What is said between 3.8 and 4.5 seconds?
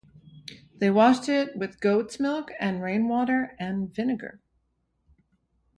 vinegar.